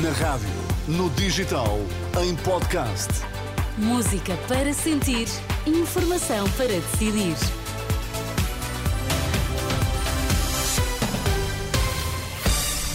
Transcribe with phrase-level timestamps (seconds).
[0.00, 0.48] Na rádio,
[0.88, 1.78] no digital,
[2.18, 3.10] em podcast.
[3.76, 5.28] Música para sentir,
[5.66, 7.36] informação para decidir.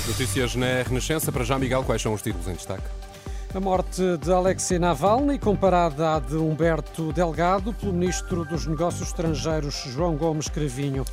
[0.07, 1.31] Notícias na Renascença.
[1.31, 2.87] Para já, Miguel, quais são os títulos em destaque?
[3.53, 9.83] A morte de Alexei Navalny, comparada à de Humberto Delgado, pelo Ministro dos Negócios Estrangeiros,
[9.85, 11.05] João Gomes Cravinho.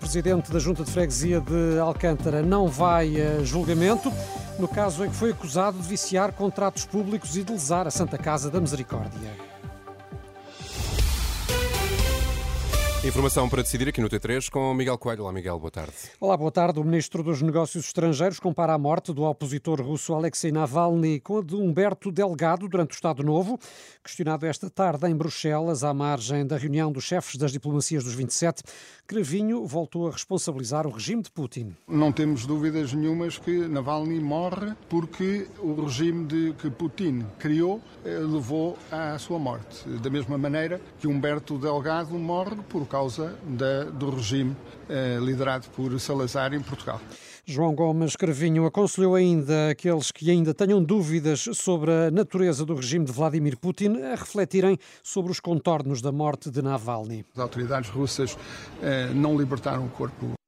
[0.00, 4.10] Presidente da Junta de Freguesia de Alcântara não vai a julgamento,
[4.58, 8.16] no caso em que foi acusado de viciar contratos públicos e de lesar a Santa
[8.16, 9.49] Casa da Misericórdia.
[13.02, 15.22] Informação para decidir aqui no T3 com Miguel Coelho.
[15.22, 15.94] Olá, Miguel, boa tarde.
[16.20, 16.78] Olá, boa tarde.
[16.78, 21.42] O ministro dos Negócios Estrangeiros compara a morte do opositor russo Alexei Navalny com a
[21.42, 23.58] de Humberto Delgado durante o Estado Novo.
[24.04, 28.62] Questionado esta tarde em Bruxelas, à margem da reunião dos chefes das diplomacias dos 27,
[29.06, 31.74] Cravinho voltou a responsabilizar o regime de Putin.
[31.88, 38.10] Não temos dúvidas nenhumas que Navalny morre porque o regime de, que Putin criou eh,
[38.10, 39.88] levou à sua morte.
[39.88, 44.56] Da mesma maneira que Humberto Delgado morre por causa da, do regime
[44.88, 47.00] eh, liderado por Salazar em Portugal.
[47.46, 53.04] João Gomes Cravinho aconselhou ainda aqueles que ainda tenham dúvidas sobre a natureza do regime
[53.04, 57.24] de Vladimir Putin a refletirem sobre os contornos da morte de Navalny.
[57.34, 58.36] As autoridades russas
[58.82, 60.39] eh, não libertaram o corpo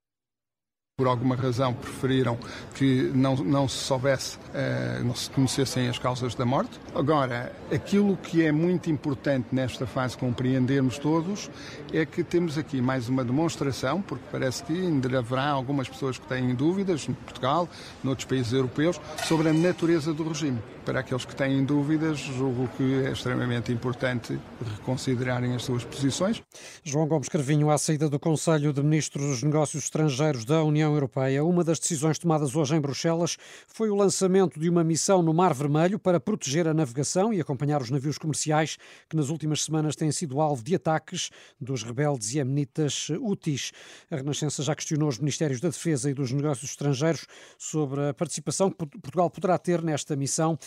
[1.03, 2.39] por alguma razão preferiram
[2.77, 6.79] que não, não se soubesse, uh, não se conhecessem as causas da morte.
[6.95, 11.51] Agora, aquilo que é muito importante nesta fase compreendermos todos
[11.93, 16.27] é que temos aqui mais uma demonstração, porque parece que ainda haverá algumas pessoas que
[16.29, 17.69] têm dúvidas, em Portugal,
[18.05, 20.61] noutros países europeus, sobre a natureza do regime.
[20.85, 24.39] Para aqueles que têm dúvidas, julgo que é extremamente importante
[24.77, 26.43] reconsiderarem as suas posições.
[26.83, 31.45] João Gomes Carvinho, à saída do Conselho de Ministros dos Negócios Estrangeiros da União Europeia,
[31.45, 35.55] uma das decisões tomadas hoje em Bruxelas foi o lançamento de uma missão no Mar
[35.55, 38.77] Vermelho para proteger a navegação e acompanhar os navios comerciais
[39.09, 41.31] que nas últimas semanas têm sido alvo de ataques
[41.61, 43.73] dos rebeldes iemenitas Houthis.
[44.11, 47.27] A Renascença já questionou os Ministérios da Defesa e dos Negócios Estrangeiros
[47.59, 50.59] sobre a participação que Portugal poderá ter nesta missão.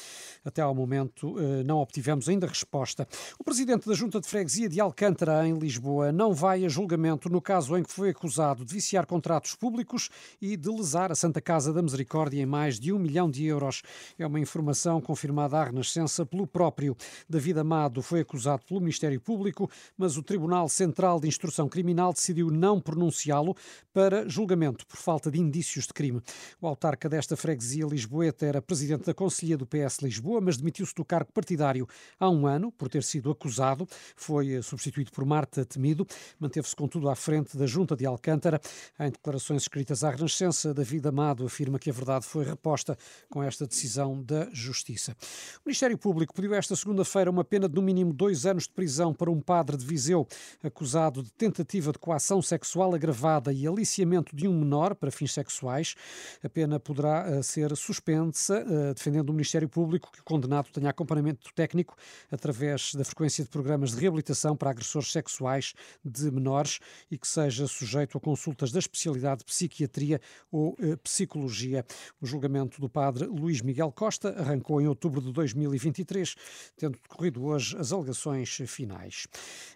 [0.43, 3.07] Até ao momento eh, não obtivemos ainda resposta.
[3.39, 7.41] O presidente da Junta de Freguesia de Alcântara, em Lisboa, não vai a julgamento no
[7.41, 10.04] caso em que foi acusado de viciar contratos públicos
[10.41, 13.81] e de lesar a Santa Casa da Misericórdia em mais de um milhão de euros.
[14.17, 16.95] É uma informação confirmada à Renascença pelo próprio.
[17.29, 22.49] David Amado foi acusado pelo Ministério Público, mas o Tribunal Central de Instrução Criminal decidiu
[22.49, 23.55] não pronunciá-lo
[23.93, 26.21] para julgamento por falta de indícios de crime.
[26.59, 31.05] O autarca desta freguesia lisboeta era presidente da Conselhia do PS Lisboa, mas demitiu-se do
[31.05, 31.87] cargo partidário
[32.19, 33.87] há um ano por ter sido acusado.
[34.15, 36.05] Foi eh, substituído por Marta Temido.
[36.39, 38.59] Manteve-se, contudo, à frente da Junta de Alcântara.
[38.99, 42.97] Em declarações escritas à Renascença, David Amado afirma que a verdade foi reposta
[43.29, 45.15] com esta decisão da Justiça.
[45.57, 49.13] O Ministério Público pediu esta segunda-feira uma pena de no mínimo dois anos de prisão
[49.13, 50.27] para um padre de Viseu
[50.63, 55.95] acusado de tentativa de coação sexual agravada e aliciamento de um menor para fins sexuais.
[56.41, 60.89] A pena poderá eh, ser suspensa, eh, defendendo o Ministério Público que o condenado tenha
[60.89, 61.95] acompanhamento técnico
[62.31, 65.73] através da frequência de programas de reabilitação para agressores sexuais
[66.03, 66.79] de menores
[67.11, 69.45] e que seja sujeito a consultas da especialidade de
[69.85, 70.19] psiquiatria
[70.51, 71.85] ou eh, psicologia.
[72.21, 76.35] O julgamento do padre Luís Miguel Costa arrancou em outubro de 2023,
[76.75, 79.27] tendo decorrido hoje as alegações finais.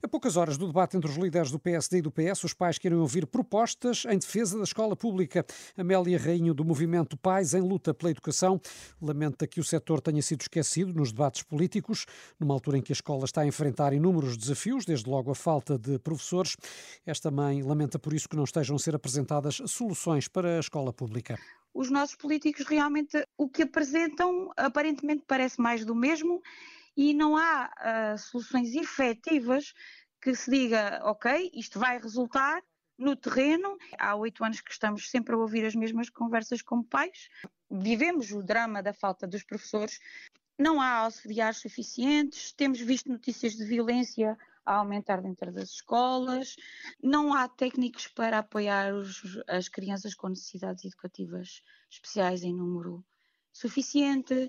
[0.03, 2.77] A poucas horas do debate entre os líderes do PSD e do PS, os pais
[2.77, 5.45] querem ouvir propostas em defesa da escola pública.
[5.77, 8.59] Amélia Rainho, do movimento Pais em Luta pela Educação,
[9.01, 12.05] lamenta que o setor tenha sido esquecido nos debates políticos,
[12.39, 15.77] numa altura em que a escola está a enfrentar inúmeros desafios, desde logo a falta
[15.77, 16.55] de professores.
[17.05, 19.98] Esta mãe lamenta por isso que não estejam a ser apresentadas soluções
[20.31, 21.37] para a escola pública
[21.73, 26.41] os nossos políticos realmente o que apresentam aparentemente parece mais do mesmo
[26.97, 29.73] e não há uh, soluções efetivas
[30.21, 32.61] que se diga, ok, isto vai resultar
[32.97, 33.77] no terreno.
[33.97, 37.29] Há oito anos que estamos sempre a ouvir as mesmas conversas como pais.
[37.71, 39.99] Vivemos o drama da falta dos professores.
[40.57, 42.51] Não há auxiliares suficientes.
[42.51, 44.37] Temos visto notícias de violência
[44.69, 46.55] a aumentar dentro das escolas.
[47.01, 53.03] Não há técnicos para apoiar os, as crianças com necessidades educativas especiais em número
[53.51, 54.47] suficiente.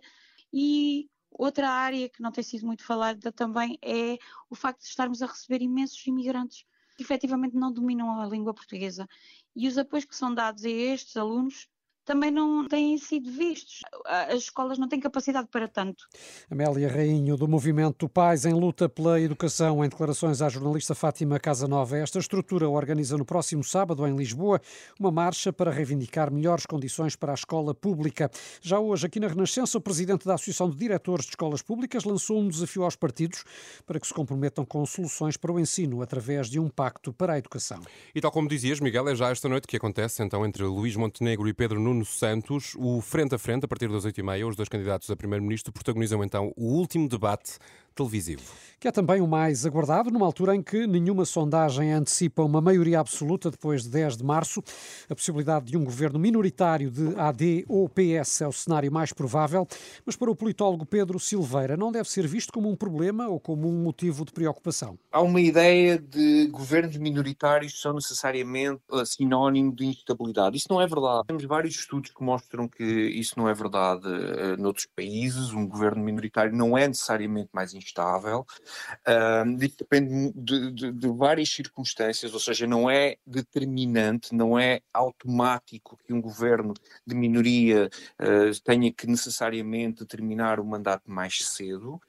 [0.52, 4.18] E outra área que não tem sido muito falada também é
[4.50, 6.66] o facto de estarmos a receber imensos imigrantes
[6.98, 9.08] que efetivamente não dominam a língua portuguesa.
[9.56, 11.66] E os apoios que são dados a estes alunos
[12.10, 13.82] também não têm sido vistos.
[14.04, 16.08] As escolas não têm capacidade para tanto.
[16.50, 21.96] Amélia Rainho, do movimento Pais em Luta pela Educação, em declarações à jornalista Fátima Casanova.
[21.96, 24.60] Esta estrutura organiza no próximo sábado, em Lisboa,
[24.98, 28.28] uma marcha para reivindicar melhores condições para a escola pública.
[28.60, 32.40] Já hoje, aqui na Renascença, o presidente da Associação de Diretores de Escolas Públicas lançou
[32.40, 33.44] um desafio aos partidos
[33.86, 37.38] para que se comprometam com soluções para o ensino através de um pacto para a
[37.38, 37.80] educação.
[38.12, 41.46] E tal como dizias, Miguel, é já esta noite que acontece então entre Luís Montenegro
[41.46, 45.10] e Pedro Nuno Santos, o frente a frente, a partir das 8h30, os dois candidatos
[45.10, 47.58] a primeiro-ministro protagonizam então o último debate
[48.00, 48.42] televisivo.
[48.80, 52.98] Que é também o mais aguardado, numa altura em que nenhuma sondagem antecipa uma maioria
[52.98, 54.62] absoluta depois de 10 de março.
[55.06, 59.68] A possibilidade de um governo minoritário de AD ou PS é o cenário mais provável,
[60.06, 63.68] mas para o politólogo Pedro Silveira não deve ser visto como um problema ou como
[63.68, 64.98] um motivo de preocupação.
[65.12, 70.56] Há uma ideia de governos minoritários são necessariamente sinónimo de instabilidade.
[70.56, 71.26] Isso não é verdade.
[71.26, 75.52] Temos vários estudos que mostram que isso não é verdade uh, noutros países.
[75.52, 77.89] Um governo minoritário não é necessariamente mais instável.
[77.92, 85.98] Uh, depende de, de, de, várias circunstâncias, ou seja, não é determinante, não é automático
[86.04, 86.74] que um governo
[87.06, 87.90] de minoria
[88.20, 92.00] uh, tenha que necessariamente terminar o mandato mais cedo.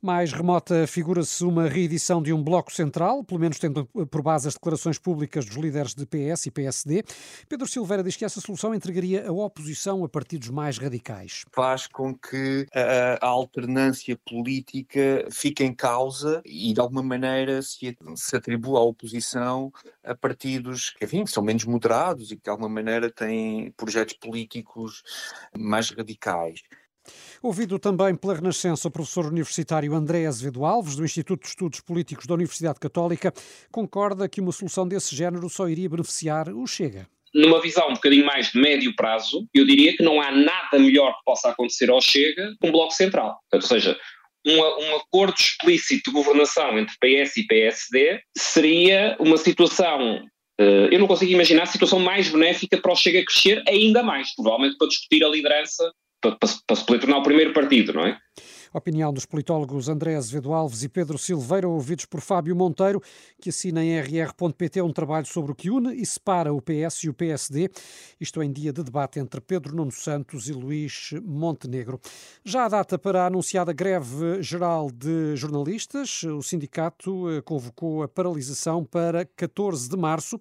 [0.00, 4.54] Mais remota figura-se uma reedição de um bloco central, pelo menos tendo por base as
[4.54, 7.04] declarações públicas dos líderes de PS e PSD.
[7.48, 11.44] Pedro Silveira diz que essa solução entregaria a oposição a partidos mais radicais.
[11.52, 12.66] Faz com que
[13.20, 17.96] a, alternância política fique em causa e, de alguma maneira, se,
[18.34, 19.72] atribua à oposição
[20.02, 24.14] a partidos que, enfim, que são menos moderados e que, de alguma maneira, têm projetos
[24.14, 25.02] políticos
[25.56, 26.62] mais radicais.
[27.42, 32.24] Ouvido também pela Renascença, o professor universitário André Azevedo Alves, do Instituto de Estudos Políticos
[32.24, 33.34] da Universidade Católica,
[33.72, 37.08] concorda que uma solução desse género só iria beneficiar o Chega.
[37.34, 41.18] Numa visão um bocadinho mais de médio prazo, eu diria que não há nada melhor
[41.18, 43.36] que possa acontecer ao Chega que um Bloco Central.
[43.52, 43.98] Ou seja,
[44.46, 50.18] um, um, acordo explícito de governação entre PS e PSD seria uma situação.
[50.60, 54.32] Uh, eu não consigo imaginar a situação mais benéfica para o Chega crescer ainda mais,
[54.32, 55.92] provavelmente para discutir a liderança
[56.22, 56.36] para,
[56.66, 58.16] para, se poder tornar o primeiro partido, não é?
[58.72, 63.02] Opinião dos politólogos André Azevedo Alves e Pedro Silveira, ouvidos por Fábio Monteiro,
[63.38, 67.10] que assina em rr.pt um trabalho sobre o que une e separa o PS e
[67.10, 67.68] o PSD,
[68.18, 72.00] isto em dia de debate entre Pedro Nuno Santos e Luís Montenegro.
[72.42, 78.08] Já a data para a anunciada greve geral de jornalistas, o sindicato eh, convocou a
[78.08, 80.40] paralisação para 14 de março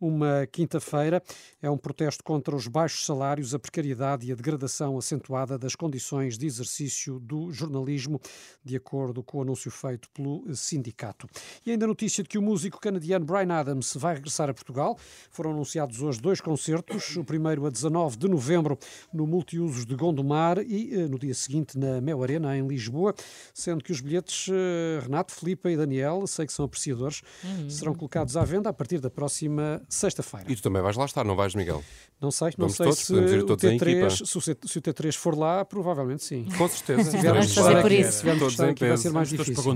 [0.00, 1.22] uma quinta-feira.
[1.60, 6.38] É um protesto contra os baixos salários, a precariedade e a degradação acentuada das condições
[6.38, 8.20] de exercício do jornalismo,
[8.64, 11.28] de acordo com o anúncio feito pelo sindicato.
[11.64, 14.98] E ainda a notícia de que o músico canadiano Brian Adams vai regressar a Portugal.
[15.30, 18.78] Foram anunciados hoje dois concertos, o primeiro a 19 de novembro
[19.12, 23.14] no Multiusos de Gondomar e eh, no dia seguinte na Mel Arena, em Lisboa,
[23.52, 27.70] sendo que os bilhetes eh, Renato, Filipe e Daniel, sei que são apreciadores, uhum.
[27.70, 30.50] serão colocados à venda a partir da próxima sexta-feira.
[30.50, 31.82] E tu também vais lá estar, não vais, Miguel?
[32.20, 35.64] Não sei, não sei todos, se, o T3, se, o, se o T3 for lá,
[35.64, 36.46] provavelmente sim.
[36.58, 37.16] Com certeza.
[37.16, 38.24] Vamos fazer por isso.
[38.38, 39.74] Todos em vai ser mais difícil.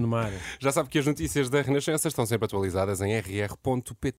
[0.59, 4.11] Já sabe que as notícias da Renascença estão sempre atualizadas em rr.pt.